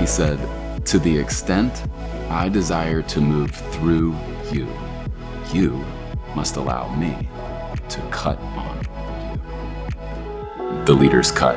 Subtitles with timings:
[0.00, 0.38] He said,
[0.86, 1.84] To the extent
[2.30, 4.16] I desire to move through
[4.50, 4.66] you,
[5.52, 5.84] you
[6.34, 7.28] must allow me
[7.90, 8.84] to cut on you.
[10.86, 11.54] The Leader's Cut.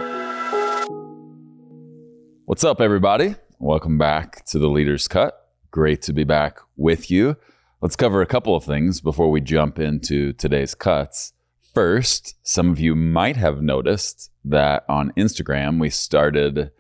[2.44, 3.36] What's up, everybody?
[3.60, 5.50] Welcome back to the Leader's Cut.
[5.72, 7.38] Great to be back with you.
[7.80, 11.32] Let's cover a couple of things before we jump into today's cuts.
[11.74, 16.72] First, some of you might have noticed that on Instagram we started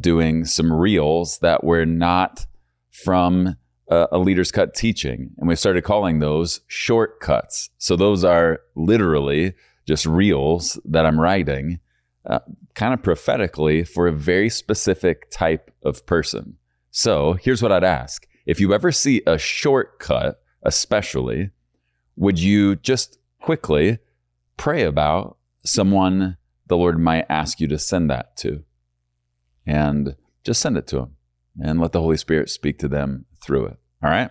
[0.00, 2.46] doing some reels that were not
[2.90, 3.56] from
[3.88, 7.70] a, a Leader's Cut teaching, and we started calling those shortcuts.
[7.78, 9.54] So those are literally
[9.86, 11.80] just reels that I'm writing
[12.26, 12.40] uh,
[12.74, 16.58] kind of prophetically for a very specific type of person.
[16.90, 18.26] So here's what I'd ask.
[18.44, 21.50] If you ever see a shortcut, especially,
[22.16, 23.98] would you just quickly
[24.56, 28.64] pray about someone the Lord might ask you to send that to?
[29.68, 31.16] And just send it to them
[31.60, 33.76] and let the Holy Spirit speak to them through it.
[34.02, 34.30] All right.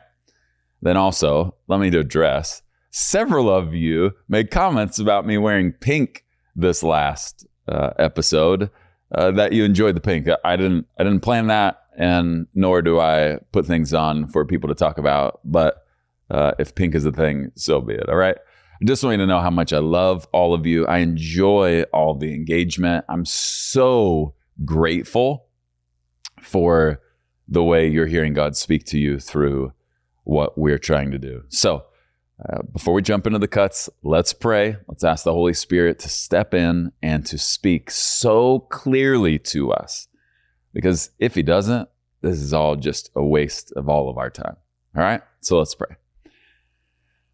[0.81, 6.23] Then also, let me address several of you made comments about me wearing pink
[6.55, 8.69] this last uh, episode
[9.13, 10.27] uh, that you enjoyed the pink.
[10.43, 10.87] I didn't.
[10.99, 14.97] I didn't plan that, and nor do I put things on for people to talk
[14.97, 15.39] about.
[15.43, 15.85] But
[16.29, 18.09] uh, if pink is a thing, so be it.
[18.09, 18.37] All right.
[18.79, 20.85] I just want you to know how much I love all of you.
[20.85, 23.05] I enjoy all the engagement.
[23.09, 24.35] I'm so
[24.65, 25.47] grateful
[26.41, 27.01] for
[27.47, 29.73] the way you're hearing God speak to you through
[30.23, 31.43] what we're trying to do.
[31.49, 31.85] So,
[32.47, 34.77] uh, before we jump into the cuts, let's pray.
[34.87, 40.07] Let's ask the Holy Spirit to step in and to speak so clearly to us.
[40.73, 41.89] Because if He doesn't,
[42.21, 44.57] this is all just a waste of all of our time.
[44.95, 45.21] All right?
[45.39, 45.95] So let's pray.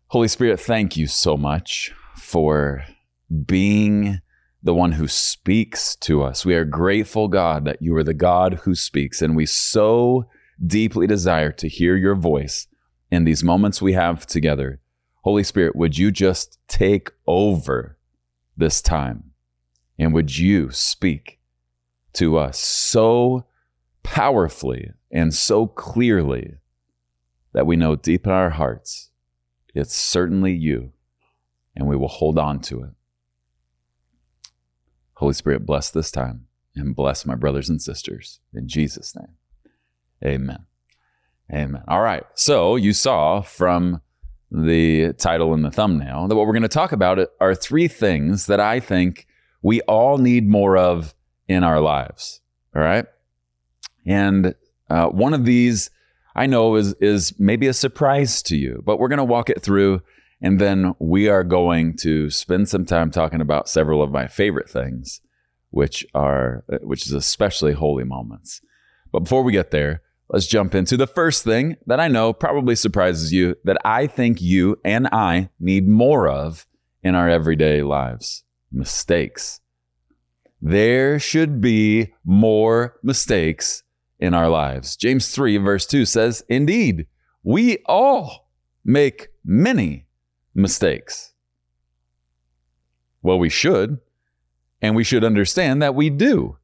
[0.08, 2.86] Holy Spirit, thank you so much for
[3.46, 4.22] being
[4.64, 6.46] the one who speaks to us.
[6.46, 10.28] We are grateful, God, that you are the God who speaks, and we so
[10.66, 12.68] deeply desire to hear your voice
[13.12, 14.80] in these moments we have together.
[15.24, 17.98] Holy Spirit, would you just take over
[18.56, 19.32] this time?
[20.00, 21.40] And would you speak
[22.14, 23.46] to us so
[24.02, 26.56] powerfully and so clearly
[27.54, 29.12] that we know deep in our hearts
[29.74, 30.92] it's certainly you,
[31.76, 32.92] and we will hold on to it.
[35.24, 39.36] Holy Spirit, bless this time and bless my brothers and sisters in Jesus' name.
[40.22, 40.66] Amen.
[41.50, 41.82] Amen.
[41.88, 42.26] All right.
[42.34, 44.02] So you saw from
[44.52, 48.48] the title and the thumbnail that what we're going to talk about are three things
[48.48, 49.26] that I think
[49.62, 51.16] we all need more of
[51.48, 52.42] in our lives.
[52.76, 53.06] All right.
[54.06, 54.56] And
[54.90, 55.90] uh, one of these
[56.36, 59.62] I know is, is maybe a surprise to you, but we're going to walk it
[59.62, 60.02] through.
[60.44, 64.70] And then we are going to spend some time talking about several of my favorite
[64.70, 65.22] things,
[65.70, 68.62] which are, uh, which is especially holy moments.
[69.14, 72.76] But before we get there, let's jump into the first thing that I know probably
[72.76, 76.68] surprises you that I think you and I need more of
[77.02, 79.62] in our everyday lives mistakes.
[80.62, 83.84] There should be more mistakes
[84.20, 84.98] in our lives.
[84.98, 87.08] James 3, verse 2 says, Indeed,
[87.44, 88.50] we all
[88.84, 90.08] make many
[90.56, 91.34] mistakes.
[93.22, 94.00] Well, we should,
[94.82, 96.58] and we should understand that we do.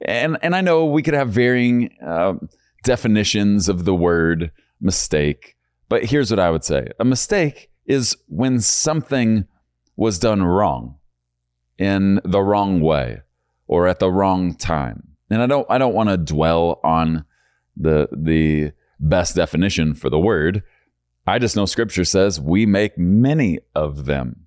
[0.00, 2.34] And, and I know we could have varying uh,
[2.82, 5.56] definitions of the word mistake,
[5.88, 9.46] but here's what I would say a mistake is when something
[9.96, 10.96] was done wrong
[11.78, 13.20] in the wrong way
[13.66, 15.08] or at the wrong time.
[15.30, 17.24] And I don't I don't want to dwell on
[17.76, 20.62] the the best definition for the word.
[21.26, 24.44] I just know scripture says we make many of them.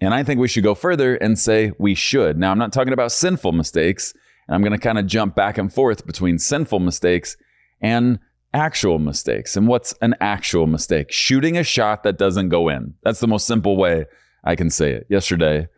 [0.00, 2.38] And I think we should go further and say we should.
[2.38, 4.14] Now, I'm not talking about sinful mistakes,
[4.46, 7.36] and I'm going to kind of jump back and forth between sinful mistakes
[7.80, 8.20] and
[8.54, 9.56] actual mistakes.
[9.56, 11.10] And what's an actual mistake?
[11.10, 12.94] Shooting a shot that doesn't go in.
[13.02, 14.06] That's the most simple way
[14.44, 15.06] I can say it.
[15.08, 15.68] Yesterday,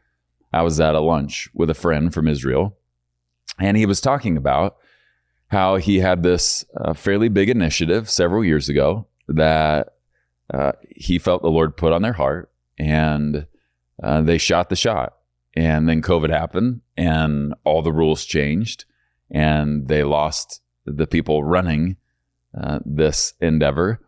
[0.52, 2.76] I was at a lunch with a friend from Israel,
[3.58, 4.76] and he was talking about
[5.48, 9.94] how he had this uh, fairly big initiative several years ago that
[10.52, 13.46] uh, he felt the Lord put on their heart, and
[14.02, 15.16] uh, they shot the shot.
[15.54, 18.84] And then COVID happened, and all the rules changed,
[19.30, 21.96] and they lost the people running
[22.58, 24.00] uh, this endeavor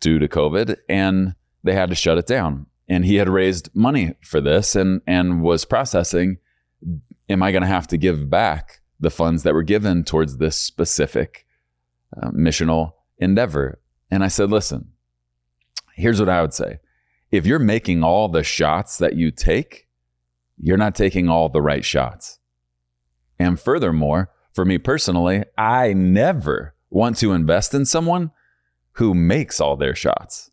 [0.00, 2.66] due to COVID, and they had to shut it down.
[2.88, 6.38] And he had raised money for this, and and was processing
[7.28, 10.56] am I going to have to give back the funds that were given towards this
[10.56, 11.46] specific
[12.20, 13.80] uh, missional endeavor?
[14.10, 14.92] And I said, listen,
[15.98, 16.78] here's what I would say.
[17.30, 19.88] If you're making all the shots that you take,
[20.56, 22.38] you're not taking all the right shots.
[23.38, 28.30] And furthermore, for me personally, I never want to invest in someone
[28.92, 30.50] who makes all their shots.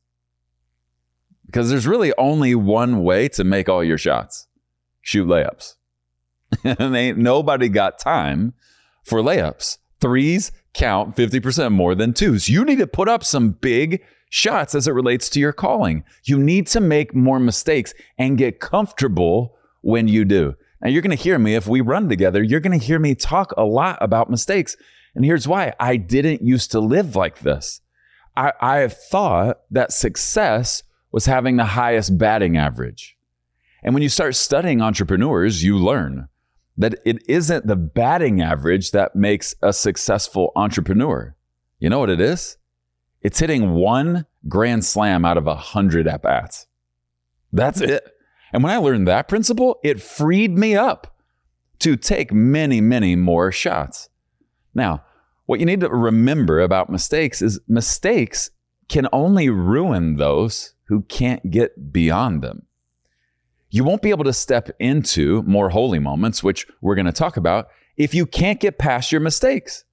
[1.45, 4.47] Because there's really only one way to make all your shots
[5.01, 5.75] shoot layups.
[6.63, 8.53] and ain't nobody got time
[9.03, 9.77] for layups.
[10.01, 12.49] Threes count 50% more than twos.
[12.49, 14.03] You need to put up some big
[14.35, 16.03] shots as it relates to your calling.
[16.25, 20.55] You need to make more mistakes and get comfortable when you do.
[20.81, 23.15] Now, you're going to hear me if we run together, you're going to hear me
[23.15, 24.75] talk a lot about mistakes.
[25.15, 27.79] And here's why I didn't used to live like this.
[28.35, 30.83] I, I thought that success
[31.13, 33.17] was having the highest batting average.
[33.83, 36.27] And when you start studying entrepreneurs, you learn
[36.75, 41.37] that it isn't the batting average that makes a successful entrepreneur.
[41.79, 42.57] You know what it is?
[43.25, 46.67] It's hitting one grand slam out of a hundred at bats.
[47.51, 48.07] That's it.
[48.53, 51.17] And when I learned that principle, it freed me up
[51.79, 54.09] to take many, many more shots.
[54.75, 55.03] Now,
[55.47, 58.51] what you need to remember about mistakes is mistakes
[58.89, 62.67] can only ruin those who can't get beyond them.
[63.71, 67.37] You won't be able to step into more holy moments, which we're going to talk
[67.37, 69.83] about, if you can't get past your mistakes.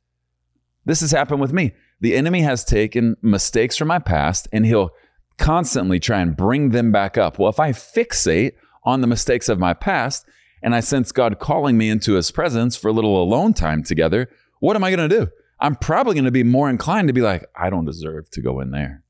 [0.84, 1.72] This has happened with me.
[2.02, 4.90] The enemy has taken mistakes from my past and he'll
[5.38, 7.38] constantly try and bring them back up.
[7.38, 10.26] Well, if I fixate on the mistakes of my past
[10.64, 14.28] and I sense God calling me into his presence for a little alone time together,
[14.58, 15.30] what am I going to do?
[15.60, 18.58] I'm probably going to be more inclined to be like, I don't deserve to go
[18.58, 19.04] in there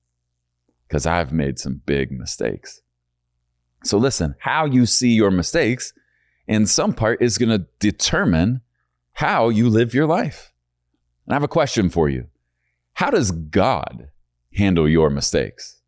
[0.86, 2.82] because I've made some big mistakes.
[3.84, 5.94] So listen, how you see your mistakes
[6.46, 8.60] in some part is going to determine
[9.14, 10.52] how you live your life.
[11.24, 12.28] And I have a question for you.
[12.94, 14.10] How does God
[14.54, 15.80] handle your mistakes?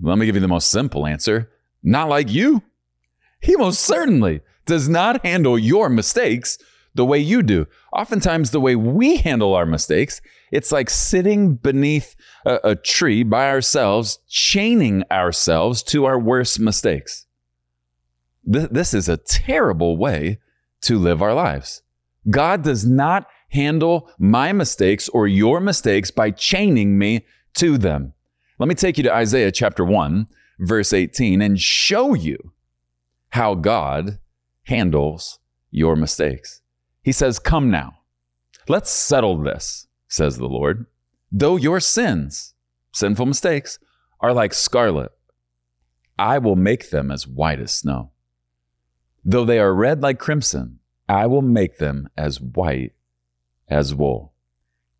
[0.00, 1.50] Let me give you the most simple answer.
[1.82, 2.62] Not like you.
[3.40, 6.58] He most certainly does not handle your mistakes
[6.94, 7.66] the way you do.
[7.92, 10.20] Oftentimes, the way we handle our mistakes,
[10.50, 17.26] it's like sitting beneath a, a, tree by ourselves, chaining ourselves to our worst mistakes.
[18.50, 20.40] Th- this is a terrible way
[20.82, 21.82] to live our lives.
[22.28, 28.14] God does not handle my mistakes or your mistakes by chaining me to them.
[28.58, 30.26] Let me take you to Isaiah chapter 1,
[30.60, 32.52] verse 18, and show you
[33.30, 34.18] how God
[34.64, 35.38] handles
[35.70, 36.60] your mistakes.
[37.02, 37.94] He says, Come now,
[38.68, 40.86] let's settle this, says the Lord.
[41.32, 42.54] Though your sins,
[42.92, 43.78] sinful mistakes,
[44.20, 45.12] are like scarlet,
[46.18, 48.10] I will make them as white as snow.
[49.24, 52.92] Though they are red like crimson, I will make them as white
[53.70, 54.34] as wool.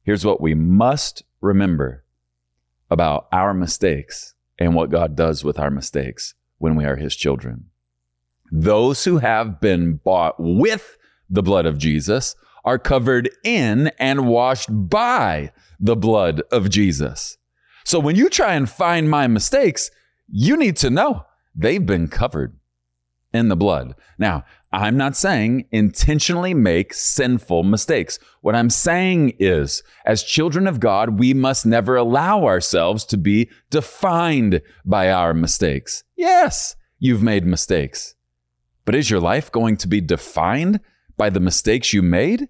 [0.02, 2.04] Here's what we must remember
[2.90, 7.66] about our mistakes and what God does with our mistakes when we are His children.
[8.50, 10.96] Those who have been bought with
[11.28, 12.34] the blood of Jesus
[12.64, 17.38] are covered in and washed by the blood of Jesus.
[17.84, 19.90] So when you try and find my mistakes,
[20.28, 21.24] you need to know
[21.54, 22.58] they've been covered
[23.32, 23.94] in the blood.
[24.18, 28.20] Now, I'm not saying intentionally make sinful mistakes.
[28.40, 33.50] What I'm saying is, as children of God, we must never allow ourselves to be
[33.70, 36.04] defined by our mistakes.
[36.16, 38.14] Yes, you've made mistakes.
[38.84, 40.80] But is your life going to be defined
[41.16, 42.48] by the mistakes you made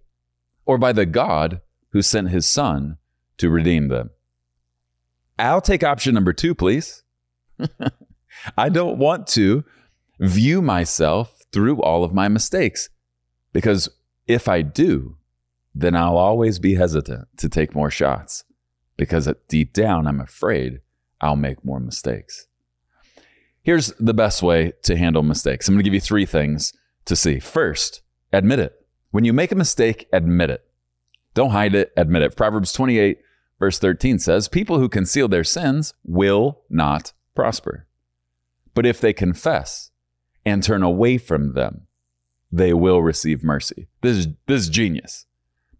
[0.66, 1.62] or by the God
[1.92, 2.98] who sent his son
[3.38, 4.10] to redeem them?
[5.38, 7.02] I'll take option number two, please.
[8.58, 9.64] I don't want to
[10.18, 12.88] view myself through all of my mistakes
[13.52, 13.88] because
[14.26, 15.16] if I do,
[15.74, 18.44] then I'll always be hesitant to take more shots
[18.96, 20.80] because deep down, I'm afraid
[21.20, 22.46] I'll make more mistakes.
[23.62, 25.68] Here's the best way to handle mistakes.
[25.68, 26.72] I'm going to give you three things
[27.04, 27.38] to see.
[27.38, 28.02] First,
[28.32, 28.86] Admit it.
[29.10, 30.64] When you make a mistake, admit it.
[31.34, 32.36] Don't hide it, admit it.
[32.36, 33.18] Proverbs 28,
[33.58, 37.86] verse 13 says, People who conceal their sins will not prosper.
[38.74, 39.89] But if they confess
[40.44, 41.86] and turn away from them,
[42.50, 43.88] they will receive mercy.
[44.00, 45.26] This is, this is genius.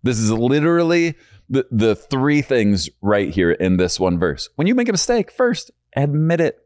[0.02, 1.16] This is literally
[1.48, 4.48] the, the three things right here in this one verse.
[4.56, 6.58] When you make a mistake, first, admit it.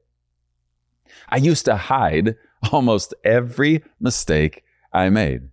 [1.29, 2.37] I used to hide
[2.73, 5.49] almost every mistake I made.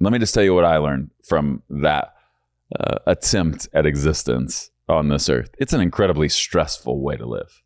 [0.00, 2.14] Let me just tell you what I learned from that
[2.78, 5.50] uh, attempt at existence on this earth.
[5.58, 7.62] It's an incredibly stressful way to live.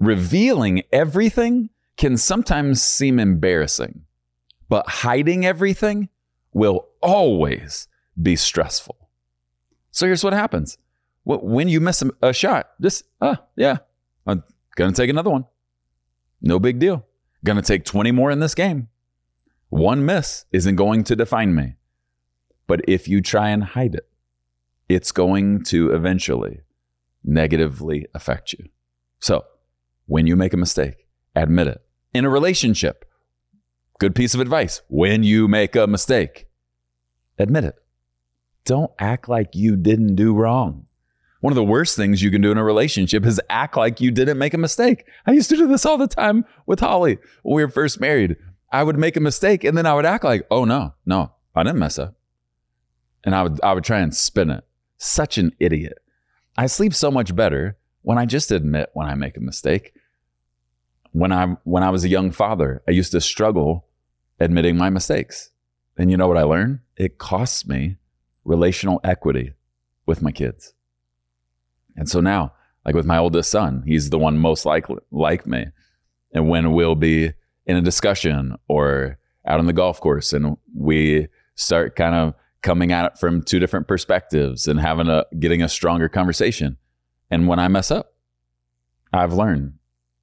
[0.00, 4.02] Revealing everything can sometimes seem embarrassing,
[4.68, 6.08] but hiding everything
[6.52, 7.86] will always
[8.20, 8.96] be stressful.
[9.92, 10.78] So here's what happens
[11.24, 13.78] when you miss a shot, just, ah, yeah,
[14.26, 14.42] I'm
[14.74, 15.44] going to take another one.
[16.40, 17.06] No big deal.
[17.44, 18.88] Going to take 20 more in this game.
[19.68, 21.74] One miss isn't going to define me.
[22.66, 24.08] But if you try and hide it,
[24.88, 26.60] it's going to eventually
[27.22, 28.68] negatively affect you.
[29.20, 29.44] So,
[30.10, 31.80] when you make a mistake, admit it.
[32.12, 33.04] In a relationship,
[34.00, 34.82] good piece of advice.
[34.88, 36.48] When you make a mistake,
[37.38, 37.76] admit it.
[38.64, 40.86] Don't act like you didn't do wrong.
[41.42, 44.10] One of the worst things you can do in a relationship is act like you
[44.10, 45.06] didn't make a mistake.
[45.28, 48.34] I used to do this all the time with Holly when we were first married.
[48.72, 51.62] I would make a mistake and then I would act like, oh no, no, I
[51.62, 52.16] didn't mess up.
[53.22, 54.64] And I would I would try and spin it.
[54.98, 55.98] Such an idiot.
[56.58, 59.94] I sleep so much better when I just admit when I make a mistake.
[61.12, 63.86] When I when I was a young father, I used to struggle
[64.38, 65.50] admitting my mistakes.
[65.96, 66.80] And you know what I learned?
[66.96, 67.96] It costs me
[68.44, 69.52] relational equity
[70.06, 70.72] with my kids.
[71.96, 72.52] And so now,
[72.84, 75.66] like with my oldest son, he's the one most like like me.
[76.32, 77.32] And when we'll be
[77.66, 82.92] in a discussion or out on the golf course and we start kind of coming
[82.92, 86.76] at it from two different perspectives and having a getting a stronger conversation.
[87.30, 88.14] And when I mess up,
[89.12, 89.74] I've learned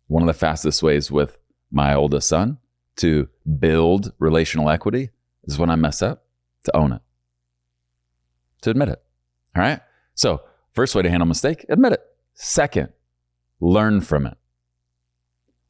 [0.08, 1.38] one of the fastest ways with
[1.72, 2.58] my oldest son
[2.98, 3.28] to
[3.60, 5.12] build relational equity
[5.44, 6.26] is when I mess up
[6.64, 7.02] to own it,
[8.62, 9.02] to admit it.
[9.56, 9.82] All right.
[10.16, 10.42] So,
[10.74, 12.02] first way to handle mistake, admit it.
[12.34, 12.90] Second,
[13.60, 14.38] learn from it.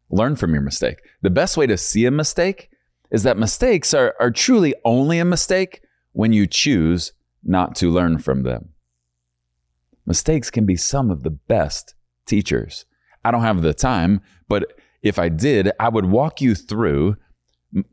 [0.10, 1.00] Learn from your mistake.
[1.22, 2.70] The best way to see a mistake
[3.12, 5.82] is that mistakes are, are truly only a mistake
[6.14, 7.14] when you choose
[7.44, 8.70] not to learn from them.
[10.06, 12.86] Mistakes can be some of the best teachers.
[13.24, 17.18] I don't have the time, but if I did, I would walk you through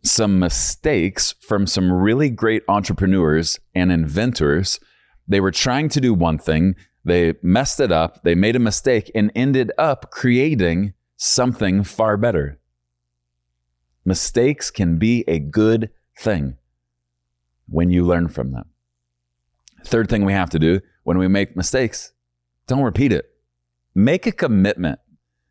[0.03, 4.79] some mistakes from some really great entrepreneurs and inventors.
[5.27, 9.11] They were trying to do one thing, they messed it up, they made a mistake,
[9.15, 12.59] and ended up creating something far better.
[14.05, 16.57] Mistakes can be a good thing
[17.69, 18.67] when you learn from them.
[19.85, 22.13] Third thing we have to do when we make mistakes,
[22.67, 23.31] don't repeat it.
[23.95, 24.99] Make a commitment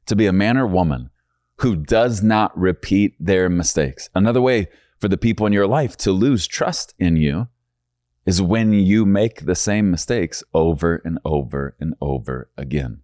[0.05, 1.09] to be a man or woman
[1.57, 4.09] who does not repeat their mistakes.
[4.13, 4.67] Another way
[4.99, 7.47] for the people in your life to lose trust in you
[8.25, 13.01] is when you make the same mistakes over and over and over again.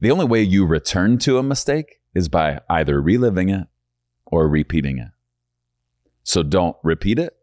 [0.00, 3.68] The only way you return to a mistake is by either reliving it
[4.26, 5.08] or repeating it.
[6.22, 7.36] So don't repeat it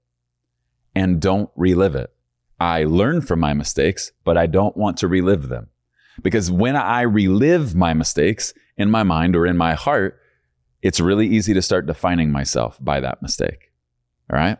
[0.93, 2.13] and don't relive it.
[2.59, 5.70] I learn from my mistakes, but I don't want to relive them.
[6.21, 10.19] Because when I relive my mistakes in my mind or in my heart,
[10.81, 13.71] it's really easy to start defining myself by that mistake.
[14.31, 14.57] All right?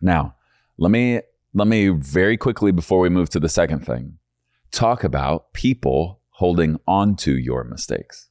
[0.00, 0.34] Now,
[0.76, 1.20] let me
[1.54, 4.18] let me very quickly before we move to the second thing,
[4.70, 8.28] talk about people holding on to your mistakes.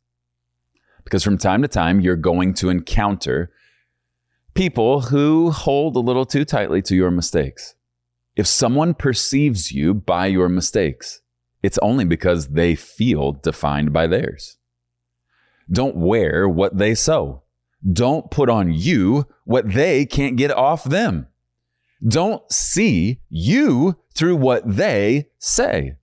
[1.04, 3.52] Because from time to time you're going to encounter
[4.54, 7.76] people who hold a little too tightly to your mistakes.
[8.36, 11.22] If someone perceives you by your mistakes,
[11.64, 14.58] it's only because they feel defined by theirs.
[15.72, 17.44] Don't wear what they sew.
[17.92, 21.28] Don't put on you what they can't get off them.
[22.06, 25.96] Don't see you through what they say.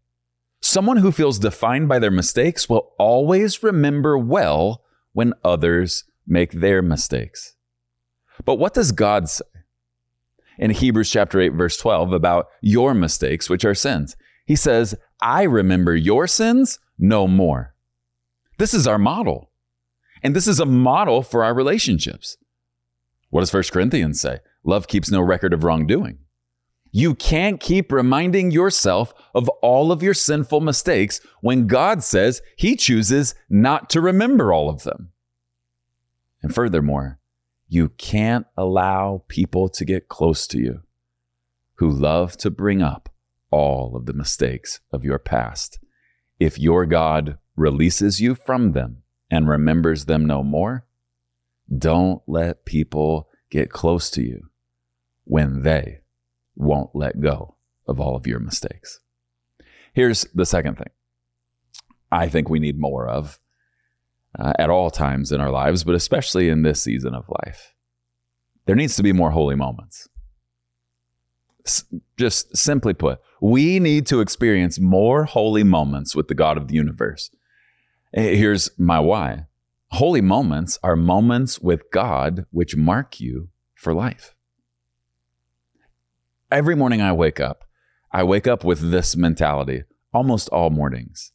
[0.60, 4.82] Someone who feels defined by their mistakes will always remember well
[5.12, 7.54] when others make their mistakes.
[8.44, 9.44] But what does God say
[10.58, 14.16] in Hebrews chapter 8, verse 12 about your mistakes, which are sins?
[14.44, 17.74] He says, I remember your sins no more.
[18.58, 19.50] This is our model.
[20.22, 22.36] And this is a model for our relationships.
[23.30, 24.40] What does 1 Corinthians say?
[24.62, 26.18] Love keeps no record of wrongdoing.
[26.92, 32.76] You can't keep reminding yourself of all of your sinful mistakes when God says He
[32.76, 35.10] chooses not to remember all of them.
[36.40, 37.18] And furthermore,
[37.68, 40.82] you can't allow people to get close to you
[41.76, 43.08] who love to bring up
[43.54, 45.78] all of the mistakes of your past.
[46.40, 50.86] If your God releases you from them and remembers them no more,
[51.78, 54.48] don't let people get close to you
[55.22, 56.00] when they
[56.56, 57.54] won't let go
[57.86, 58.98] of all of your mistakes.
[59.92, 60.90] Here's the second thing
[62.10, 63.38] I think we need more of
[64.36, 67.72] uh, at all times in our lives, but especially in this season of life.
[68.66, 70.08] There needs to be more holy moments.
[72.16, 76.74] Just simply put, we need to experience more holy moments with the God of the
[76.74, 77.30] universe.
[78.12, 79.46] Eh, here's my why
[79.92, 84.34] holy moments are moments with God which mark you for life.
[86.50, 87.64] Every morning I wake up,
[88.10, 91.32] I wake up with this mentality almost all mornings.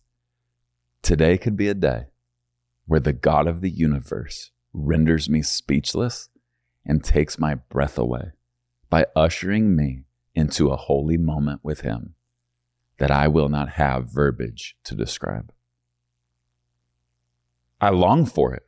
[1.01, 2.07] Today could be a day
[2.86, 6.29] where the God of the universe renders me speechless
[6.86, 8.31] and takes my breath away
[8.89, 10.03] by ushering me
[10.39, 12.15] into a holy moment with Him
[12.98, 15.51] that I will not have verbiage to describe.
[17.79, 18.63] I long for it.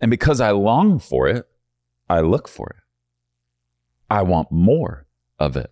[0.00, 1.46] And because I long for it,
[2.08, 2.82] I look for it.
[4.08, 5.06] I want more
[5.38, 5.70] of it.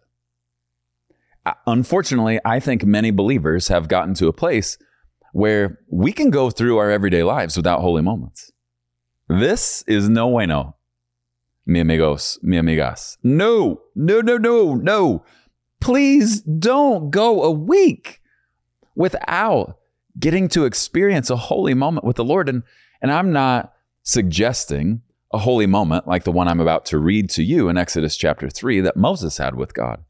[1.67, 4.79] Unfortunately, I think many believers have gotten to a place
[5.33, 8.53] where we can go through our everyday lives without holy moments.
[9.29, 10.77] This is no way no.
[11.68, 13.18] Mi amigos, mi amigas.
[13.22, 15.22] No, no, no, no, no.
[15.80, 18.22] Please don't go a week
[18.96, 19.76] without
[20.18, 22.48] getting to experience a holy moment with the Lord.
[22.48, 22.62] And,
[23.02, 27.42] and I'm not suggesting a holy moment like the one I'm about to read to
[27.42, 30.02] you in Exodus chapter 3 that Moses had with God.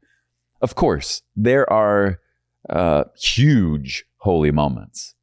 [0.61, 2.21] Of course, there are
[2.69, 5.13] uh, huge holy moments,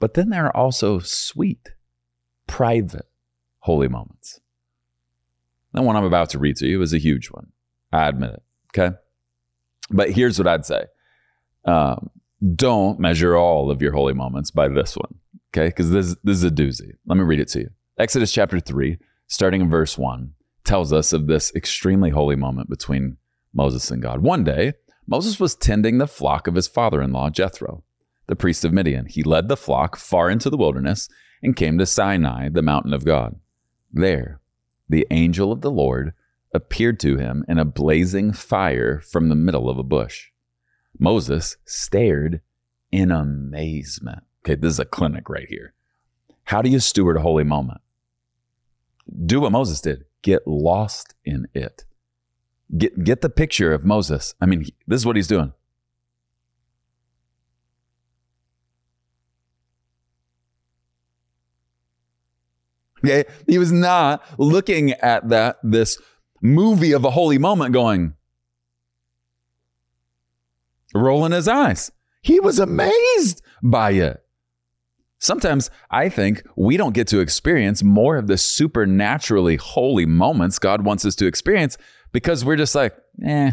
[0.00, 1.70] but then there are also sweet,
[2.48, 3.06] private
[3.60, 4.40] holy moments.
[5.74, 7.48] The one I'm about to read to you is a huge one.
[7.92, 8.42] I admit it.
[8.76, 8.96] Okay.
[9.90, 10.84] But here's what I'd say
[11.64, 12.10] um,
[12.54, 15.14] don't measure all of your holy moments by this one.
[15.52, 15.68] Okay.
[15.68, 16.92] Because this, this is a doozy.
[17.06, 17.70] Let me read it to you.
[17.98, 20.32] Exodus chapter 3, starting in verse 1,
[20.64, 23.18] tells us of this extremely holy moment between
[23.52, 24.22] Moses and God.
[24.22, 24.74] One day,
[25.06, 27.84] Moses was tending the flock of his father in law, Jethro,
[28.26, 29.06] the priest of Midian.
[29.06, 31.08] He led the flock far into the wilderness
[31.42, 33.36] and came to Sinai, the mountain of God.
[33.92, 34.40] There,
[34.88, 36.12] the angel of the Lord
[36.52, 40.30] appeared to him in a blazing fire from the middle of a bush.
[40.98, 42.40] Moses stared
[42.92, 44.22] in amazement.
[44.44, 45.74] Okay, this is a clinic right here.
[46.44, 47.80] How do you steward a holy moment?
[49.26, 50.04] Do what Moses did.
[50.22, 51.84] Get lost in it.
[52.76, 54.34] Get get the picture of Moses.
[54.40, 55.52] I mean, this is what he's doing.
[63.04, 63.24] Okay?
[63.46, 65.98] He was not looking at that this
[66.40, 68.14] movie of a holy moment going
[70.94, 71.90] rolling his eyes.
[72.22, 74.24] He was amazed by it.
[75.18, 80.84] Sometimes I think we don't get to experience more of the supernaturally holy moments God
[80.84, 81.76] wants us to experience
[82.12, 83.52] because we're just like, eh.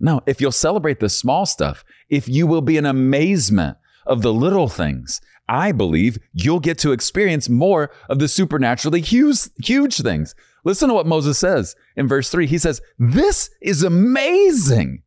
[0.00, 4.32] No, if you'll celebrate the small stuff, if you will be in amazement of the
[4.32, 10.34] little things, I believe you'll get to experience more of the supernaturally huge, huge things.
[10.64, 12.46] Listen to what Moses says in verse 3.
[12.46, 15.02] He says, This is amazing.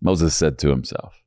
[0.00, 1.22] Moses said to himself,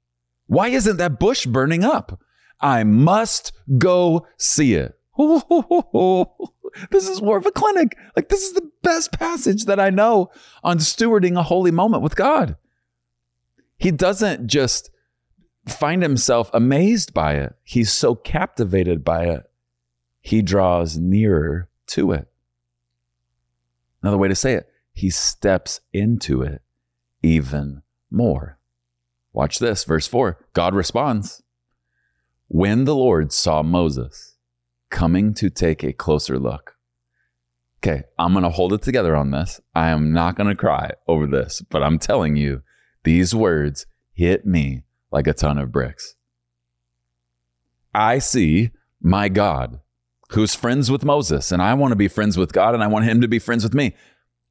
[0.47, 2.19] Why isn't that bush burning up?
[2.59, 4.99] I must go see it.
[6.91, 7.97] this is more of a clinic.
[8.15, 10.29] Like, this is the best passage that I know
[10.63, 12.57] on stewarding a holy moment with God.
[13.77, 14.89] He doesn't just
[15.67, 19.49] find himself amazed by it, he's so captivated by it,
[20.19, 22.27] he draws nearer to it.
[24.01, 26.61] Another way to say it, he steps into it
[27.21, 28.59] even more.
[29.33, 30.37] Watch this, verse 4.
[30.53, 31.43] God responds
[32.47, 34.37] When the Lord saw Moses
[34.89, 36.77] coming to take a closer look,
[37.79, 39.61] okay, I'm going to hold it together on this.
[39.75, 42.63] I am not going to cry over this, but I'm telling you,
[43.03, 46.15] these words hit me like a ton of bricks.
[47.93, 49.79] I see my God
[50.31, 53.05] who's friends with Moses, and I want to be friends with God, and I want
[53.05, 53.95] him to be friends with me.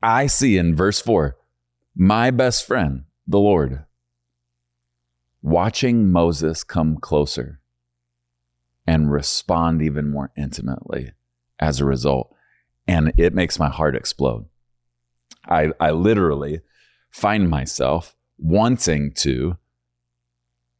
[0.02, 1.36] I see in verse 4
[1.94, 3.84] my best friend, the Lord,
[5.40, 7.60] watching Moses come closer
[8.86, 11.12] and respond even more intimately
[11.58, 12.34] as a result.
[12.86, 14.46] And it makes my heart explode.
[15.48, 16.60] I, I literally
[17.10, 19.56] find myself wanting to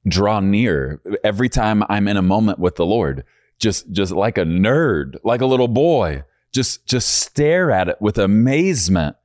[0.07, 3.25] draw near every time I'm in a moment with the Lord.
[3.59, 8.19] Just, just like a nerd, like a little boy, just, just stare at it with
[8.19, 9.17] amazement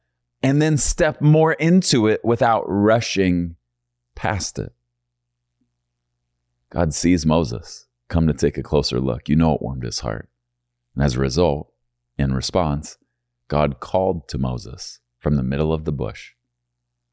[0.41, 3.56] and then step more into it without rushing
[4.15, 4.74] past it.
[6.70, 9.28] God sees Moses come to take a closer look.
[9.28, 10.30] You know it warmed his heart.
[10.96, 11.72] And as a result,
[12.17, 12.98] in response,
[13.48, 16.34] God called to Moses from the middle of the bush.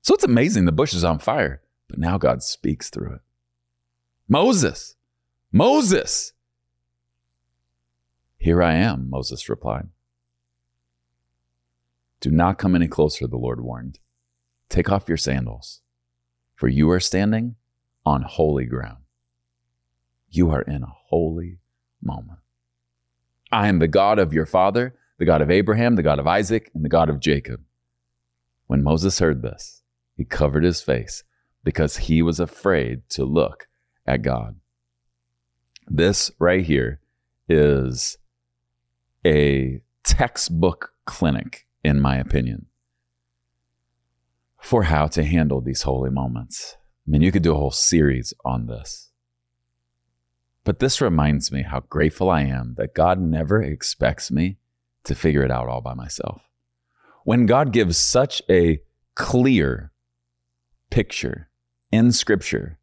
[0.02, 3.20] So it's amazing the bush is on fire, but now God speaks through it.
[4.30, 4.94] Moses,
[5.50, 6.34] Moses.
[8.36, 9.88] Here I am, Moses replied.
[12.20, 14.00] Do not come any closer, the Lord warned.
[14.68, 15.80] Take off your sandals,
[16.54, 17.54] for you are standing
[18.04, 18.98] on holy ground.
[20.28, 21.60] You are in a holy
[22.02, 22.40] moment.
[23.50, 26.70] I am the God of your father, the God of Abraham, the God of Isaac,
[26.74, 27.62] and the God of Jacob.
[28.66, 29.80] When Moses heard this,
[30.18, 31.24] he covered his face
[31.64, 33.67] because he was afraid to look
[34.08, 34.56] at God.
[35.86, 37.00] This right here
[37.48, 38.16] is
[39.24, 42.66] a textbook clinic, in my opinion,
[44.58, 46.76] for how to handle these holy moments.
[47.06, 49.10] I mean, you could do a whole series on this.
[50.64, 54.58] But this reminds me how grateful I am that God never expects me
[55.04, 56.42] to figure it out all by myself.
[57.24, 58.80] When God gives such a
[59.14, 59.92] clear
[60.90, 61.50] picture
[61.90, 62.77] in scripture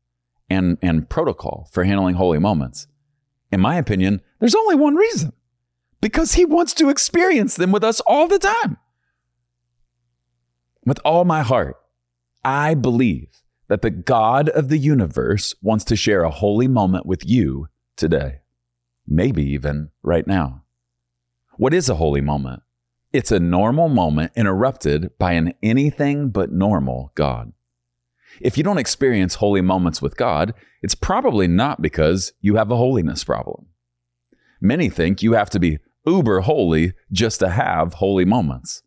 [0.49, 2.87] and, and protocol for handling holy moments,
[3.51, 5.33] in my opinion, there's only one reason
[6.01, 8.77] because he wants to experience them with us all the time.
[10.85, 11.77] With all my heart,
[12.43, 13.29] I believe
[13.67, 18.41] that the God of the universe wants to share a holy moment with you today,
[19.07, 20.63] maybe even right now.
[21.57, 22.61] What is a holy moment?
[23.11, 27.53] It's a normal moment interrupted by an anything but normal God.
[28.41, 32.77] If you don't experience holy moments with God, it's probably not because you have a
[32.77, 33.67] holiness problem.
[34.61, 38.83] Many think you have to be uber holy just to have holy moments.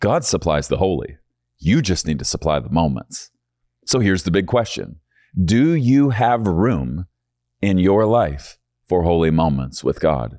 [0.00, 1.18] God supplies the holy.
[1.58, 3.30] You just need to supply the moments.
[3.84, 5.00] So here's the big question
[5.44, 7.06] Do you have room
[7.60, 10.38] in your life for holy moments with God?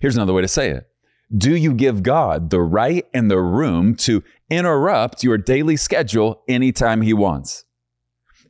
[0.00, 0.88] Here's another way to say it
[1.36, 7.02] Do you give God the right and the room to interrupt your daily schedule anytime
[7.02, 7.64] He wants?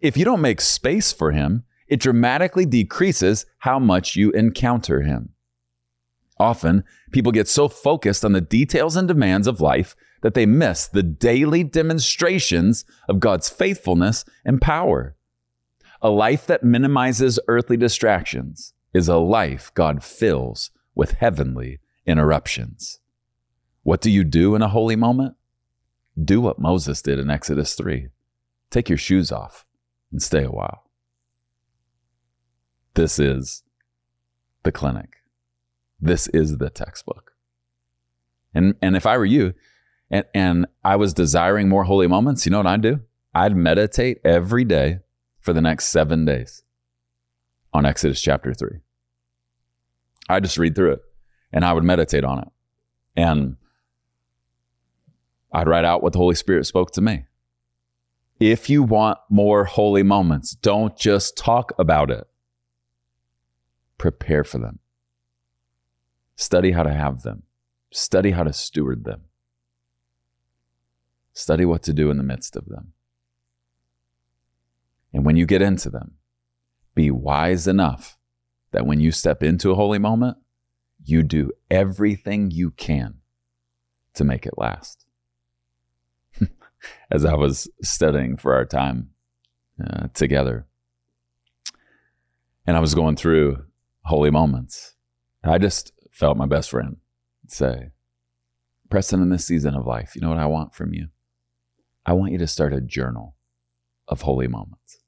[0.01, 5.31] If you don't make space for Him, it dramatically decreases how much you encounter Him.
[6.39, 10.87] Often, people get so focused on the details and demands of life that they miss
[10.87, 15.17] the daily demonstrations of God's faithfulness and power.
[16.01, 23.01] A life that minimizes earthly distractions is a life God fills with heavenly interruptions.
[23.83, 25.37] What do you do in a holy moment?
[26.23, 28.09] Do what Moses did in Exodus 3
[28.71, 29.67] take your shoes off
[30.11, 30.85] and stay a while.
[32.95, 33.63] This is
[34.63, 35.23] the clinic.
[36.01, 37.33] This is the textbook.
[38.55, 39.55] And, and if I were you
[40.11, 43.01] and, and I was desiring more holy moments, you know what I'd do?
[43.35, 44.99] I'd meditate every day
[45.39, 46.63] for the next seven days
[47.73, 48.81] on Exodus chapter 3.
[50.29, 51.01] I'd just read through it
[51.53, 52.49] and I would meditate on it.
[53.17, 53.57] And
[55.53, 57.27] I'd write out what the Holy Spirit spoke to me.
[58.41, 62.27] If you want more holy moments, don't just talk about it,
[63.99, 64.79] prepare for them.
[66.37, 67.43] Study how to have them.
[67.93, 69.25] Study how to steward them.
[71.35, 72.95] Study what to do in the midst of them.
[75.13, 76.13] And when you get into them,
[76.95, 78.17] be wise enough
[78.71, 80.39] that when you step into a holy moment,
[81.05, 83.17] you do everything you can
[84.15, 85.05] to make it last.
[87.11, 89.11] As I was studying for our time
[89.85, 90.67] uh, together,
[92.67, 93.65] and I was going through
[94.05, 94.95] holy moments,
[95.45, 96.97] I just felt my best friend
[97.49, 97.91] say,
[98.89, 101.09] Preston, in this season of life, you know what I want from you?
[102.05, 103.37] I want you to start a journal
[104.09, 104.99] of holy moments.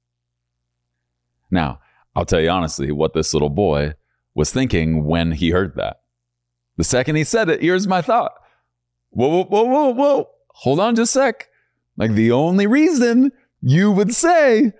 [1.50, 1.80] Now,
[2.14, 3.94] I'll tell you honestly what this little boy
[4.34, 6.02] was thinking when he heard that.
[6.76, 8.32] The second he said it, here's my thought.
[9.10, 10.30] Whoa, whoa, whoa, whoa, whoa.
[10.48, 11.48] Hold on just a sec.
[12.02, 14.72] Like the only reason you would say,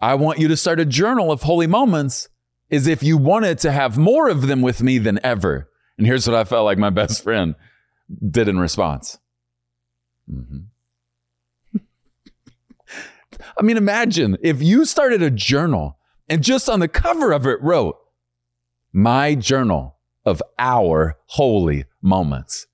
[0.00, 2.28] I want you to start a journal of holy moments
[2.68, 5.70] is if you wanted to have more of them with me than ever.
[5.96, 7.54] And here's what I felt like my best friend
[8.28, 9.18] did in response.
[10.28, 11.78] Mm-hmm.
[13.56, 15.96] I mean, imagine if you started a journal
[16.28, 17.96] and just on the cover of it wrote,
[18.92, 22.66] My journal of our holy moments.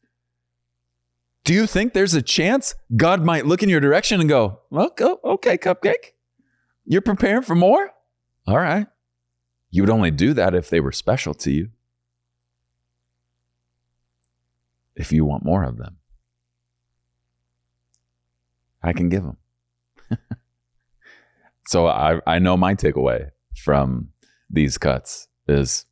[1.45, 5.05] Do you think there's a chance God might look in your direction and go, okay,
[5.05, 6.13] oh, okay, cupcake,
[6.85, 7.91] you're preparing for more?
[8.47, 8.87] All right.
[9.71, 11.71] You would only do that if they were special to you.
[15.01, 15.97] if you want more of them.
[18.83, 19.39] I can give them.
[21.67, 24.11] so I, I know my takeaway from
[24.51, 25.87] these cuts is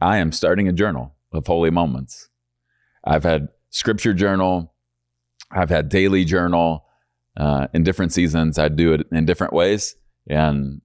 [0.00, 2.28] I am starting a journal of holy moments.
[3.04, 4.72] I've had scripture journal,
[5.50, 6.86] I've had daily journal.
[7.36, 9.94] Uh, in different seasons, I do it in different ways.
[10.26, 10.80] And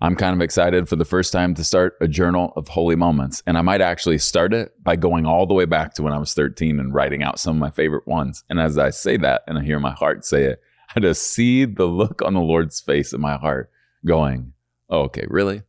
[0.00, 3.42] I'm kind of excited for the first time to start a journal of holy moments.
[3.48, 6.18] And I might actually start it by going all the way back to when I
[6.18, 8.44] was 13 and writing out some of my favorite ones.
[8.48, 10.60] And as I say that and I hear my heart say it,
[10.94, 13.72] I just see the look on the Lord's face in my heart
[14.04, 14.52] going,
[14.88, 15.62] oh, okay, really?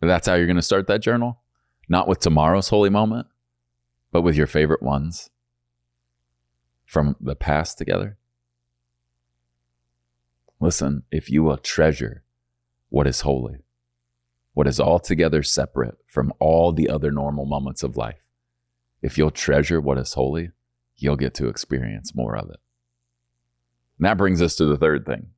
[0.00, 1.38] That's how you're going to start that journal?
[1.88, 3.28] Not with tomorrow's holy moment,
[4.10, 5.30] but with your favorite ones
[6.88, 8.16] from the past together?
[10.58, 12.24] Listen, if you will treasure
[12.88, 13.58] what is holy,
[14.54, 18.26] what is altogether separate from all the other normal moments of life.
[19.02, 20.50] If you'll treasure what is holy,
[20.96, 22.58] you'll get to experience more of it.
[23.98, 25.28] And that brings us to the third thing.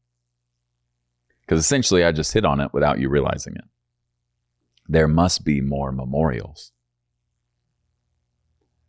[1.41, 3.65] Because essentially, I just hit on it without you realizing it.
[4.89, 6.71] There must be more memorials.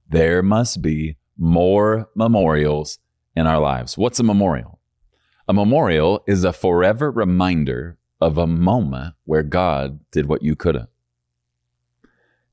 [0.07, 2.99] There must be more memorials
[3.35, 3.97] in our lives.
[3.97, 4.79] What's a memorial?
[5.47, 10.87] A memorial is a forever reminder of a moment where God did what you couldn't.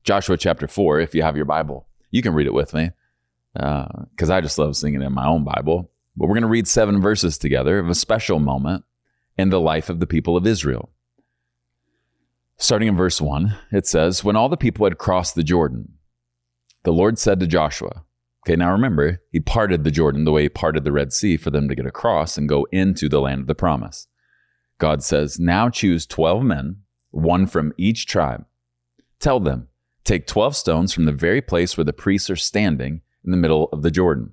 [0.03, 2.89] Joshua chapter 4, if you have your Bible, you can read it with me
[3.53, 5.91] because uh, I just love singing in my own Bible.
[6.17, 8.85] But we're going to read seven verses together of a special moment
[9.37, 10.89] in the life of the people of Israel.
[12.57, 15.93] Starting in verse 1, it says, When all the people had crossed the Jordan,
[16.83, 18.03] the Lord said to Joshua,
[18.45, 21.51] Okay, now remember, he parted the Jordan the way he parted the Red Sea for
[21.51, 24.07] them to get across and go into the land of the promise.
[24.77, 26.77] God says, Now choose 12 men,
[27.11, 28.45] one from each tribe.
[29.19, 29.67] Tell them,
[30.05, 33.67] take 12 stones from the very place where the priests are standing in the middle
[33.73, 34.31] of the Jordan.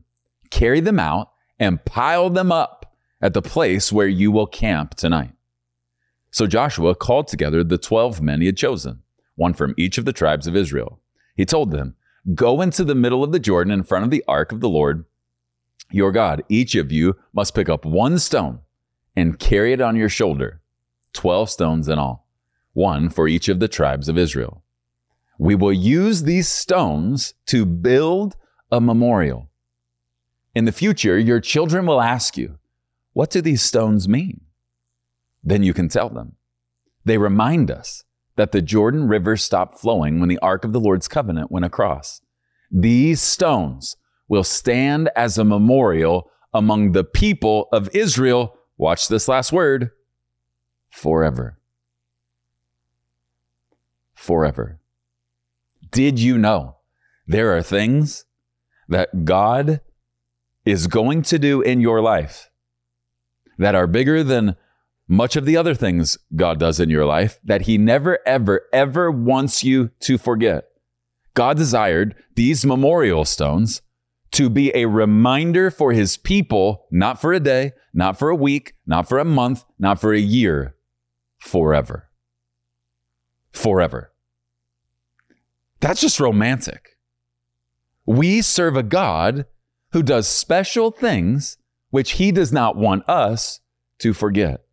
[0.51, 5.33] Carry them out and pile them up at the place where you will camp tonight.
[6.31, 9.03] So Joshua called together the 12 men he had chosen,
[9.35, 11.01] one from each of the tribes of Israel.
[11.35, 11.96] He told them,
[12.35, 15.05] Go into the middle of the Jordan in front of the ark of the Lord
[15.91, 16.43] your God.
[16.49, 18.61] Each of you must pick up one stone
[19.15, 20.61] and carry it on your shoulder,
[21.13, 22.29] 12 stones in all,
[22.73, 24.63] one for each of the tribes of Israel.
[25.39, 28.37] We will use these stones to build
[28.71, 29.51] a memorial.
[30.55, 32.59] In the future, your children will ask you,
[33.13, 34.41] What do these stones mean?
[35.45, 36.37] Then you can tell them.
[37.05, 38.05] They remind us
[38.37, 42.21] that the Jordan River stopped flowing when the Ark of the Lord's covenant went across.
[42.71, 43.97] These stones
[44.29, 48.57] will stand as a memorial among the people of Israel.
[48.77, 49.91] Watch this last word
[50.91, 51.59] forever.
[54.15, 54.81] Forever.
[55.91, 56.77] Did you know
[57.27, 58.25] there are things
[58.89, 59.81] that God
[60.65, 62.51] is going to do in your life
[63.59, 64.57] that are bigger than
[65.09, 69.11] much of the other things God does in your life that He never, ever, ever
[69.11, 70.65] wants you to forget.
[71.35, 73.83] God desired these memorial stones
[74.33, 78.75] to be a reminder for His people, not for a day, not for a week,
[78.87, 80.77] not for a month, not for a year,
[81.39, 82.11] forever.
[83.53, 84.13] Forever.
[85.81, 86.99] That's just romantic.
[88.05, 89.47] We serve a God
[89.93, 91.59] who does special things
[91.91, 93.61] which He does not want us
[94.01, 94.66] to forget.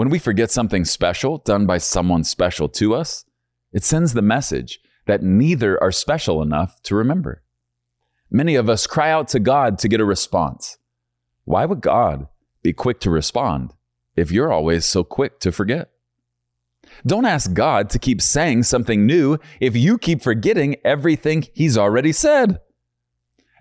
[0.00, 3.26] When we forget something special done by someone special to us,
[3.70, 7.42] it sends the message that neither are special enough to remember.
[8.30, 10.78] Many of us cry out to God to get a response.
[11.44, 12.28] Why would God
[12.62, 13.74] be quick to respond
[14.16, 15.90] if you're always so quick to forget?
[17.06, 22.12] Don't ask God to keep saying something new if you keep forgetting everything He's already
[22.12, 22.58] said.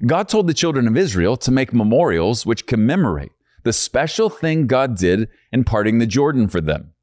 [0.05, 4.95] God told the children of Israel to make memorials which commemorate the special thing God
[4.95, 6.93] did in parting the Jordan for them.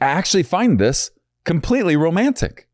[0.00, 1.10] I actually find this
[1.44, 2.68] completely romantic.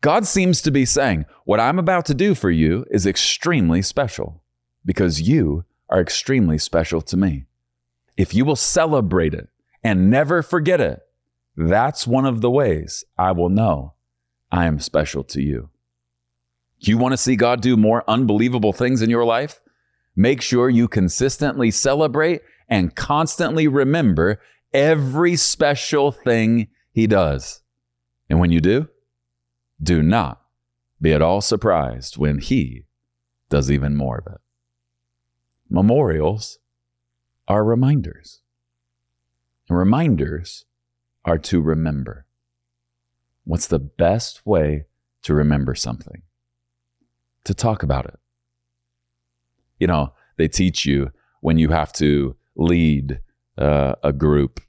[0.00, 4.42] God seems to be saying, What I'm about to do for you is extremely special
[4.84, 7.46] because you are extremely special to me.
[8.16, 9.48] If you will celebrate it
[9.82, 11.00] and never forget it,
[11.56, 13.94] that's one of the ways I will know
[14.52, 15.70] I am special to you.
[16.78, 19.60] You want to see God do more unbelievable things in your life?
[20.16, 24.40] Make sure you consistently celebrate and constantly remember
[24.72, 27.62] every special thing he does.
[28.30, 28.88] And when you do,
[29.80, 30.40] do not
[31.00, 32.86] be at all surprised when he
[33.50, 34.40] does even more of it.
[35.68, 36.58] Memorials
[37.46, 38.40] are reminders.
[39.68, 40.64] And reminders
[41.26, 42.26] are to remember.
[43.44, 44.86] What's the best way
[45.22, 46.22] to remember something?
[47.44, 48.18] To talk about it
[49.78, 51.10] you know, they teach you
[51.40, 53.20] when you have to lead
[53.58, 54.60] uh, a group.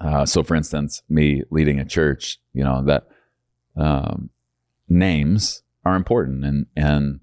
[0.00, 3.06] Uh, so, for instance, me leading a church, you know, that
[3.76, 4.30] um,
[4.88, 7.20] names are important and, and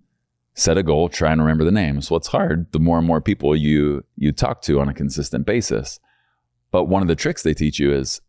[0.54, 2.10] set a goal, try and remember the names.
[2.10, 5.46] Well, it's hard the more and more people you you talk to on a consistent
[5.46, 6.00] basis.
[6.72, 8.22] But one of the tricks they teach you is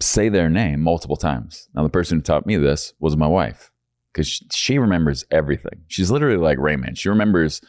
[0.00, 1.68] say their name multiple times.
[1.74, 3.71] Now, the person who taught me this was my wife
[4.12, 5.82] because she remembers everything.
[5.88, 6.94] She's literally like Rain Man.
[6.94, 7.60] She remembers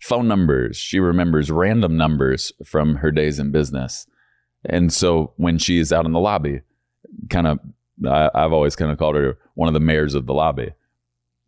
[0.00, 0.76] phone numbers.
[0.76, 4.06] She remembers random numbers from her days in business.
[4.64, 6.62] And so when she's out in the lobby,
[7.30, 7.58] kind of,
[8.04, 10.72] I've always kind of called her one of the mayors of the lobby.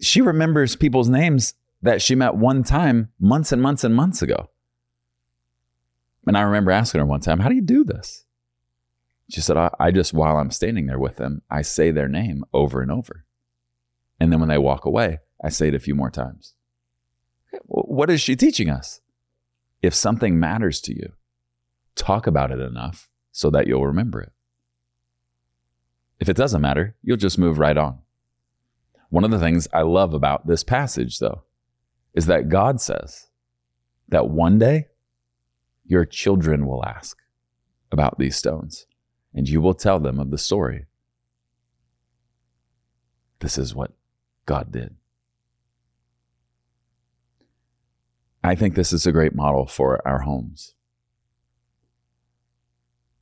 [0.00, 4.50] She remembers people's names that she met one time months and months and months ago.
[6.26, 8.24] And I remember asking her one time, How do you do this?
[9.30, 12.44] She said, I, I just, while I'm standing there with them, I say their name
[12.52, 13.23] over and over.
[14.24, 16.54] And then when they walk away, I say it a few more times.
[17.66, 19.02] What is she teaching us?
[19.84, 21.12] if something matters to you,
[21.94, 24.32] talk about it enough so that you'll remember it.
[26.18, 27.98] If it doesn't matter, you'll just move right on.
[29.10, 31.42] One of the things I love about this passage, though,
[32.14, 33.26] is that God says
[34.08, 34.86] that one day
[35.84, 37.18] your children will ask
[37.92, 38.86] about these stones,
[39.34, 40.86] and you will tell them of the story.
[43.40, 43.92] This is what
[44.46, 44.94] God did.
[48.42, 50.74] I think this is a great model for our homes.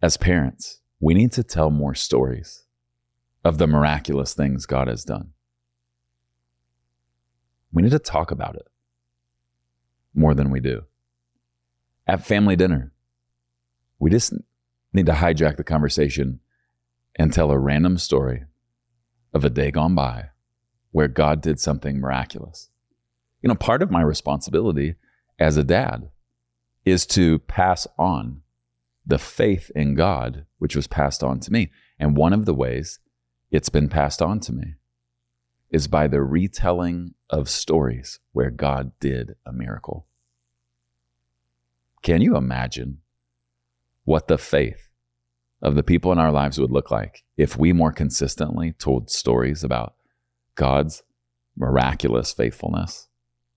[0.03, 2.65] As parents, we need to tell more stories
[3.45, 5.33] of the miraculous things God has done.
[7.73, 8.67] We need to talk about it
[10.13, 10.83] more than we do.
[12.07, 12.93] At family dinner,
[14.01, 14.35] we just
[14.93, 16.41] need to hijack the conversation
[17.15, 18.45] and tell a random story
[19.33, 20.31] of a day gone by
[20.93, 22.71] where God did something miraculous.
[23.43, 24.95] You know, part of my responsibility
[25.39, 26.11] as a dad
[26.85, 28.43] is to pass on
[29.05, 31.71] the faith in God, which was passed on to me.
[31.99, 33.01] And one of the ways
[33.51, 34.75] it's been passed on to me
[35.71, 40.07] is by the retelling of stories where God did a miracle.
[42.03, 42.99] Can you imagine
[44.05, 44.91] what the faith
[45.63, 49.65] of the people in our lives would look like if we more consistently told stories
[49.65, 49.95] about
[50.55, 51.03] God's
[51.57, 53.09] miraculous faithfulness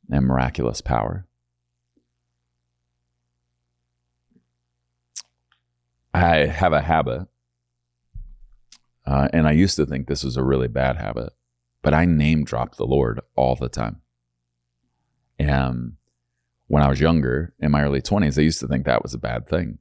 [0.09, 1.27] and miraculous power?
[6.13, 7.27] I have a habit,
[9.05, 11.33] uh, and I used to think this was a really bad habit,
[11.81, 14.01] but I name drop the Lord all the time.
[15.37, 15.93] And
[16.67, 19.19] when I was younger, in my early 20s, I used to think that was a
[19.19, 19.79] bad thing.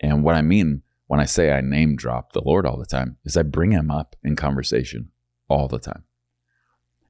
[0.00, 3.16] And what I mean when I say I name drop the Lord all the time
[3.24, 5.10] is I bring him up in conversation
[5.48, 6.04] all the time.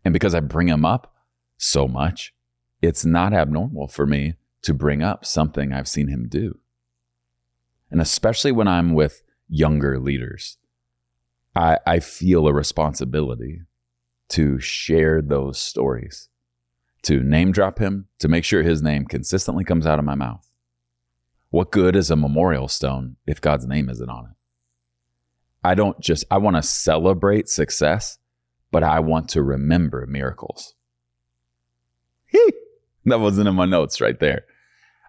[0.04, 1.14] And because I bring him up
[1.56, 2.34] so much,
[2.82, 6.58] it's not abnormal for me to bring up something I've seen him do.
[7.90, 10.58] And especially when I'm with younger leaders,
[11.54, 13.62] I, I feel a responsibility
[14.28, 16.28] to share those stories,
[17.02, 20.50] to name drop him, to make sure his name consistently comes out of my mouth.
[21.50, 24.36] What good is a memorial stone if God's name isn't on it?
[25.62, 28.18] I don't just, I want to celebrate success,
[28.76, 30.74] but I want to remember miracles.
[33.06, 34.44] that wasn't in my notes right there.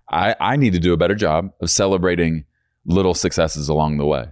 [0.09, 2.45] I, I need to do a better job of celebrating
[2.85, 4.27] little successes along the way.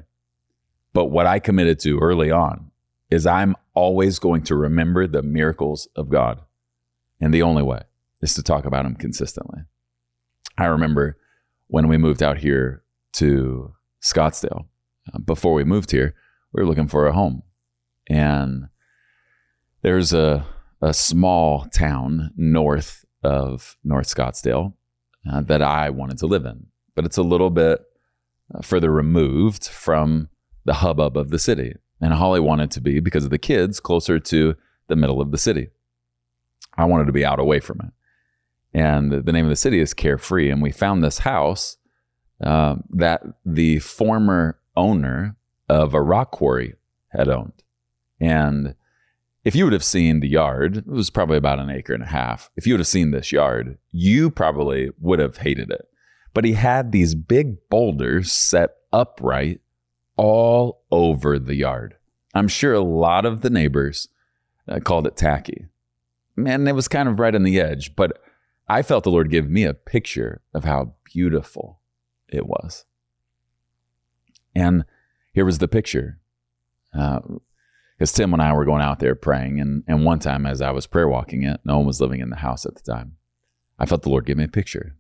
[0.94, 2.72] But what I committed to early on
[3.12, 6.40] is I'm always going to remember the miracles of God.
[7.20, 7.82] And the only way
[8.22, 9.64] is to talk about them consistently.
[10.58, 11.18] I remember
[11.68, 12.84] when we moved out here
[13.16, 14.68] to Scottsdale,
[15.14, 16.16] uh, before we moved here,
[16.54, 17.44] we were looking for a home.
[18.08, 18.70] And
[19.86, 20.44] there's a,
[20.82, 24.74] a small town north of North Scottsdale
[25.32, 27.82] uh, that I wanted to live in, but it's a little bit
[28.56, 30.30] uh, further removed from
[30.66, 31.76] the hubbub of the city.
[32.02, 34.56] And Holly wanted to be, because of the kids, closer to
[34.88, 35.70] the middle of the city.
[36.76, 37.92] I wanted to be out away from it.
[38.74, 40.50] And the name of the city is Carefree.
[40.50, 41.78] And we found this house
[42.44, 45.38] uh, that the former owner
[45.70, 46.74] of a rock quarry
[47.10, 47.62] had owned.
[48.20, 48.74] And
[49.46, 52.08] if you would have seen the yard, it was probably about an acre and a
[52.08, 52.50] half.
[52.58, 55.88] If you would have seen this yard, you probably would have hated it
[56.36, 59.62] but he had these big boulders set upright
[60.18, 61.96] all over the yard.
[62.36, 64.10] I'm sure a lot of the neighbors
[64.68, 65.68] uh, called it tacky.
[66.36, 68.22] Man, it was kind of right on the edge, but
[68.68, 71.80] I felt the Lord give me a picture of how beautiful
[72.28, 72.84] it was.
[74.54, 74.84] And
[75.32, 76.20] here was the picture.
[77.98, 80.72] Because Tim and I were going out there praying, and, and one time as I
[80.72, 83.16] was prayer walking it, no one was living in the house at the time.
[83.80, 84.96] I felt the Lord give me a picture.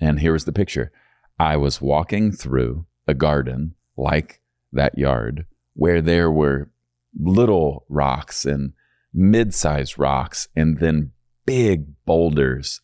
[0.00, 0.92] And here was the picture
[1.38, 4.40] I was walking through a garden like
[4.72, 6.70] that yard where there were
[7.18, 8.72] little rocks and
[9.12, 11.12] mid sized rocks and then
[11.46, 12.80] big boulders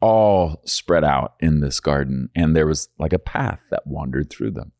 [0.00, 2.30] all spread out in this garden.
[2.34, 4.72] And there was like a path that wandered through them.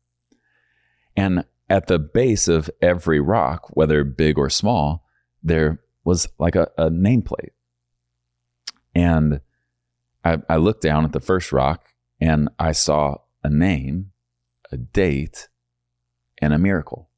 [1.15, 5.05] And at the base of every rock, whether big or small,
[5.41, 7.53] there was like a, a nameplate.
[8.93, 9.39] And
[10.25, 14.11] I, I looked down at the first rock and I saw a name,
[14.69, 15.47] a date,
[16.39, 17.09] and a miracle.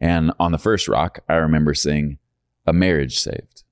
[0.00, 2.18] And on the first rock, I remember seeing
[2.68, 3.64] a marriage saved.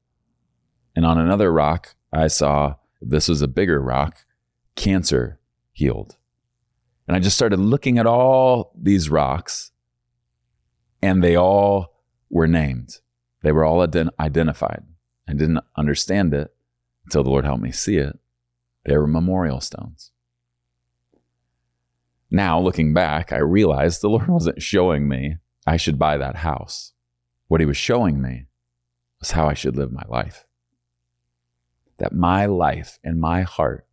[0.96, 4.26] And on another rock, I saw, this was a bigger rock,
[4.74, 5.38] cancer
[5.70, 6.16] healed.
[7.06, 9.72] And I just started looking at all these rocks,
[11.02, 13.00] and they all were named.
[13.42, 14.84] They were all ident- identified.
[15.28, 16.54] I didn't understand it
[17.04, 18.18] until the Lord helped me see it.
[18.84, 20.12] They were memorial stones.
[22.30, 25.36] Now, looking back, I realized the Lord wasn't showing me
[25.66, 26.92] I should buy that house.
[27.48, 28.46] What He was showing me
[29.20, 30.46] was how I should live my life.
[31.98, 33.86] That my life and my heart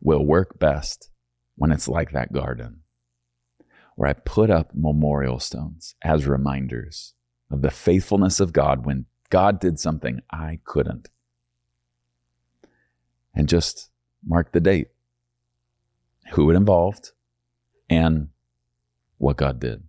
[0.00, 1.10] will work best
[1.56, 2.82] when it's like that garden,
[3.96, 7.14] where I put up memorial stones as reminders
[7.50, 11.08] of the faithfulness of God when God did something I couldn't.
[13.34, 13.90] And just
[14.24, 14.88] mark the date,
[16.32, 17.12] who it involved,
[17.88, 18.28] and
[19.18, 19.82] what God did.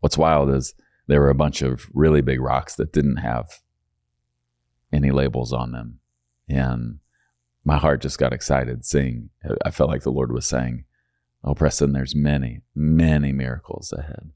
[0.00, 0.74] What's wild is
[1.06, 3.60] there were a bunch of really big rocks that didn't have
[4.92, 6.00] any labels on them.
[6.48, 7.00] And
[7.68, 9.28] my heart just got excited seeing.
[9.62, 10.84] I felt like the Lord was saying,
[11.44, 14.30] Oh, Preston, there's many, many miracles ahead.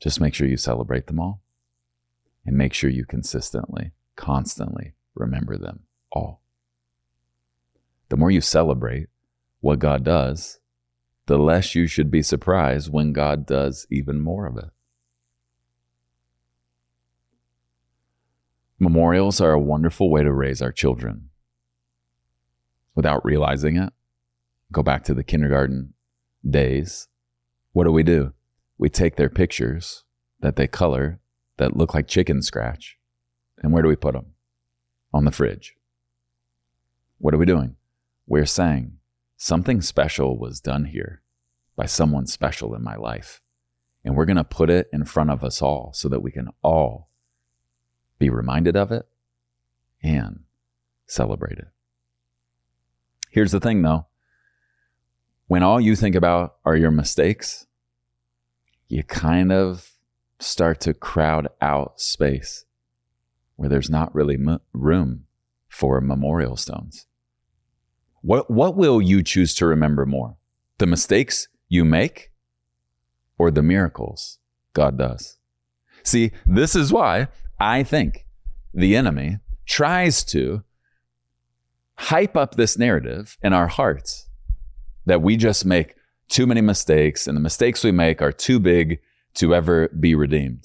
[0.00, 1.42] Just make sure you celebrate them all
[2.46, 5.80] and make sure you consistently, constantly remember them
[6.10, 6.40] all.
[8.08, 9.08] The more you celebrate
[9.60, 10.58] what God does,
[11.26, 14.70] the less you should be surprised when God does even more of it.
[18.78, 21.28] Memorials are a wonderful way to raise our children
[22.94, 23.92] without realizing it.
[24.70, 25.94] Go back to the kindergarten
[26.48, 27.08] days.
[27.72, 28.32] What do we do?
[28.78, 30.04] We take their pictures
[30.40, 31.20] that they color
[31.58, 32.98] that look like chicken scratch,
[33.62, 34.26] and where do we put them?
[35.12, 35.76] On the fridge.
[37.18, 37.76] What are we doing?
[38.26, 38.98] We're saying
[39.36, 41.22] something special was done here
[41.76, 43.40] by someone special in my life.
[44.04, 46.48] And we're going to put it in front of us all so that we can
[46.62, 47.08] all
[48.18, 49.06] be reminded of it
[50.02, 50.40] and
[51.06, 51.68] celebrate it.
[53.32, 54.06] Here's the thing though
[55.48, 57.66] when all you think about are your mistakes,
[58.88, 59.90] you kind of
[60.38, 62.64] start to crowd out space
[63.56, 65.24] where there's not really m- room
[65.68, 67.06] for memorial stones.
[68.20, 70.36] What, what will you choose to remember more?
[70.78, 72.30] The mistakes you make
[73.38, 74.38] or the miracles
[74.74, 75.38] God does?
[76.02, 77.28] See, this is why
[77.58, 78.26] I think
[78.74, 80.64] the enemy tries to
[81.96, 84.28] hype up this narrative in our hearts
[85.06, 85.94] that we just make
[86.28, 89.00] too many mistakes and the mistakes we make are too big
[89.34, 90.64] to ever be redeemed.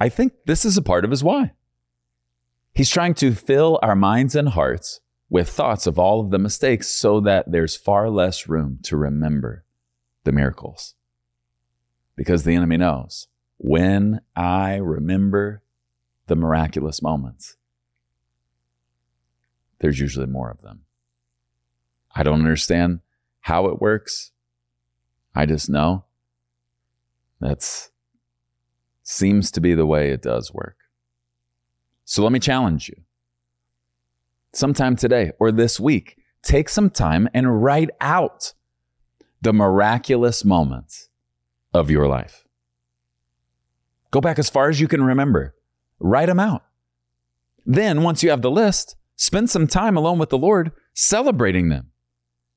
[0.00, 1.52] I think this is a part of his why.
[2.74, 6.88] He's trying to fill our minds and hearts with thoughts of all of the mistakes
[6.88, 9.64] so that there's far less room to remember
[10.24, 10.94] the miracles.
[12.16, 15.62] Because the enemy knows when I remember
[16.26, 17.56] the miraculous moments,
[19.82, 20.82] there's usually more of them.
[22.14, 23.00] I don't understand
[23.40, 24.30] how it works.
[25.34, 26.04] I just know
[27.40, 27.90] that's
[29.02, 30.76] seems to be the way it does work.
[32.04, 33.02] So let me challenge you.
[34.52, 38.54] Sometime today or this week, take some time and write out
[39.40, 41.08] the miraculous moments
[41.74, 42.46] of your life.
[44.12, 45.56] Go back as far as you can remember.
[45.98, 46.62] Write them out.
[47.66, 51.92] Then, once you have the list, Spend some time alone with the Lord celebrating them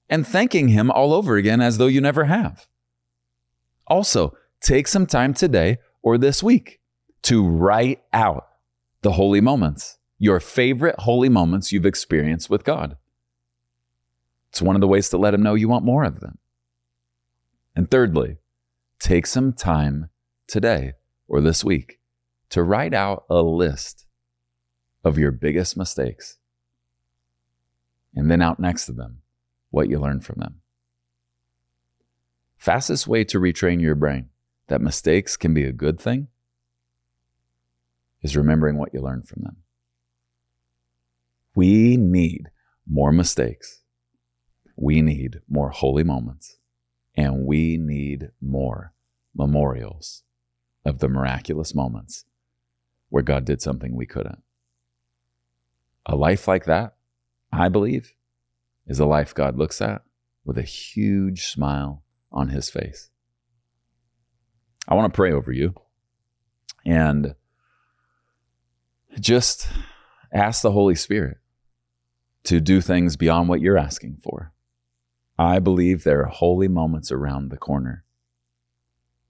[0.09, 2.67] and thanking Him all over again as though you never have.
[3.87, 6.79] Also, take some time today or this week
[7.23, 8.47] to write out
[9.01, 12.97] the holy moments, your favorite holy moments you've experienced with God.
[14.49, 16.37] It's one of the ways to let Him know you want more of them.
[17.75, 18.37] And thirdly,
[18.99, 20.09] take some time
[20.47, 20.93] today
[21.27, 21.99] or this week
[22.49, 24.05] to write out a list
[25.03, 26.37] of your biggest mistakes
[28.15, 29.21] and then out next to them
[29.69, 30.61] what you learned from them.
[32.57, 34.29] Fastest way to retrain your brain
[34.67, 36.27] that mistakes can be a good thing
[38.21, 39.57] is remembering what you learned from them.
[41.55, 42.49] We need
[42.87, 43.83] more mistakes.
[44.75, 46.57] We need more holy moments.
[47.15, 48.93] And we need more
[49.35, 50.23] memorials
[50.83, 52.25] of the miraculous moments
[53.09, 54.41] where God did something we couldn't.
[56.05, 56.95] A life like that
[57.55, 58.13] I believe,
[58.85, 60.03] is a life God looks at
[60.43, 63.09] with a huge smile on his face.
[64.87, 65.73] I want to pray over you
[66.85, 67.33] and
[69.19, 69.69] just
[70.33, 71.37] ask the Holy Spirit
[72.43, 74.51] to do things beyond what you're asking for.
[75.39, 78.03] I believe there are holy moments around the corner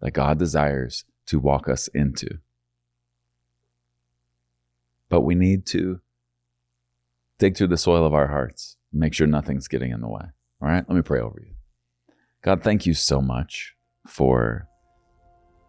[0.02, 2.40] that God desires to walk us into.
[5.10, 6.02] But we need to
[7.40, 10.26] dig through the soil of our hearts, make sure nothing's getting in the way.
[10.62, 11.54] All right, let me pray over you.
[12.42, 13.74] God, thank you so much
[14.08, 14.68] for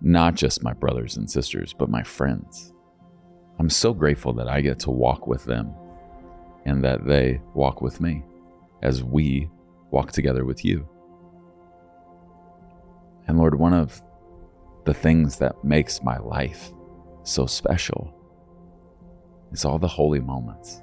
[0.00, 2.72] not just my brothers and sisters, but my friends.
[3.58, 5.74] I'm so grateful that I get to walk with them
[6.66, 8.22] and that they walk with me
[8.82, 9.48] as we
[9.90, 10.86] walk together with you.
[13.26, 14.02] And Lord, one of
[14.84, 16.70] the things that makes my life
[17.24, 18.12] so special
[19.50, 20.82] is all the holy moments.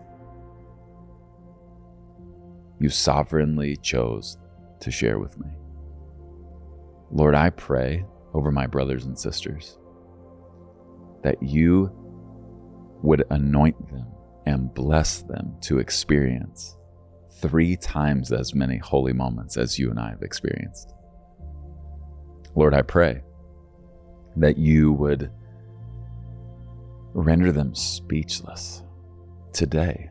[2.83, 4.37] You sovereignly chose
[4.81, 5.47] to share with me.
[7.11, 9.77] Lord, I pray over my brothers and sisters
[11.23, 11.89] that you
[13.01, 14.07] would anoint them
[14.45, 16.75] and bless them to experience
[17.39, 20.93] three times as many holy moments as you and I have experienced.
[22.53, 23.23] Lord, I pray
[24.35, 25.31] that you would
[27.13, 28.83] render them speechless
[29.53, 30.09] today.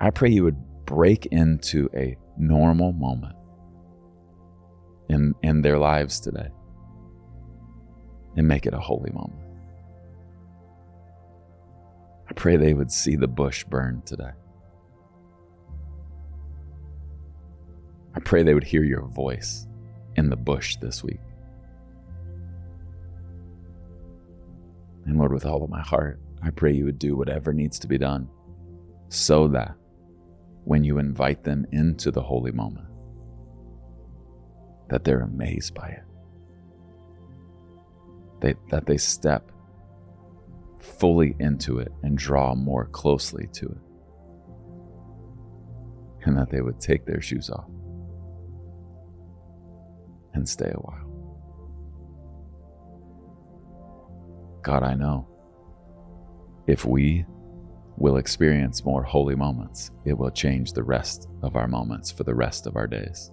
[0.00, 0.56] I pray you would
[0.92, 3.34] break into a normal moment
[5.08, 6.48] in, in their lives today
[8.36, 9.40] and make it a holy moment.
[12.28, 14.32] I pray they would see the bush burn today.
[18.14, 19.66] I pray they would hear your voice
[20.16, 21.20] in the bush this week.
[25.06, 27.88] And Lord, with all of my heart, I pray you would do whatever needs to
[27.88, 28.28] be done
[29.08, 29.74] so that
[30.64, 32.86] when you invite them into the holy moment,
[34.88, 36.04] that they're amazed by it.
[38.40, 39.50] They, that they step
[40.80, 43.78] fully into it and draw more closely to it.
[46.24, 47.68] And that they would take their shoes off
[50.34, 51.08] and stay a while.
[54.62, 55.26] God, I know
[56.68, 57.26] if we
[58.02, 62.34] will experience more holy moments, it will change the rest of our moments for the
[62.34, 63.30] rest of our days.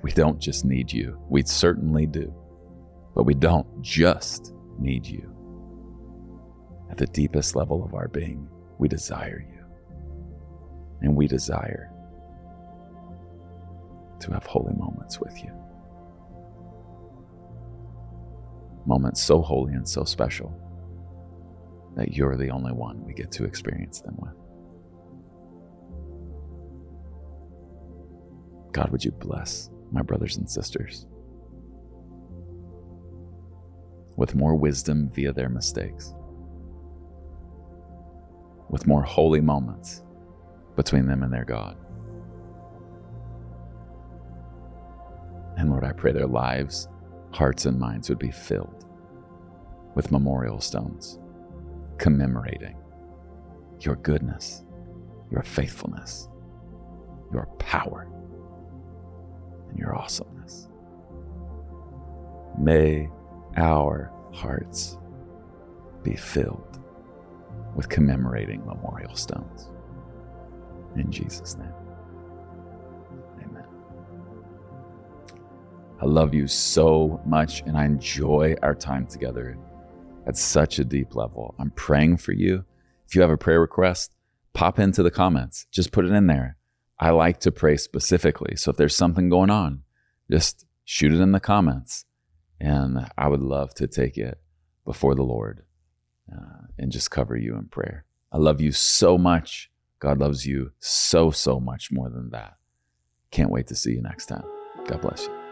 [0.00, 2.34] We don't just need you, we certainly do,
[3.14, 5.30] but we don't just need you.
[6.90, 9.66] At the deepest level of our being, we desire you,
[11.02, 11.92] and we desire
[14.20, 15.52] to have holy moments with you.
[18.86, 20.58] Moments so holy and so special
[21.96, 24.34] that you're the only one we get to experience them with.
[28.72, 31.06] God, would you bless my brothers and sisters
[34.16, 36.14] with more wisdom via their mistakes,
[38.68, 40.02] with more holy moments
[40.76, 41.76] between them and their God.
[45.56, 46.88] And Lord, I pray their lives,
[47.32, 48.84] hearts, and minds would be filled
[49.94, 51.18] with memorial stones
[51.98, 52.76] commemorating
[53.80, 54.64] your goodness,
[55.30, 56.28] your faithfulness,
[57.32, 58.08] your power,
[59.68, 60.68] and your awesomeness.
[62.58, 63.08] May
[63.56, 64.98] our hearts
[66.02, 66.80] be filled
[67.74, 69.70] with commemorating memorial stones.
[70.96, 71.72] In Jesus' name.
[73.42, 73.64] Amen.
[76.00, 79.58] I love you so much and I enjoy our time together
[80.26, 81.54] at such a deep level.
[81.58, 82.64] I'm praying for you.
[83.06, 84.12] If you have a prayer request,
[84.52, 85.66] pop into the comments.
[85.70, 86.56] Just put it in there.
[86.98, 88.56] I like to pray specifically.
[88.56, 89.82] So if there's something going on,
[90.30, 92.04] just shoot it in the comments.
[92.60, 94.38] And I would love to take it
[94.84, 95.64] before the Lord
[96.32, 98.04] uh, and just cover you in prayer.
[98.32, 99.70] I love you so much.
[99.98, 102.54] God loves you so, so much more than that.
[103.30, 104.44] Can't wait to see you next time.
[104.86, 105.43] God bless you.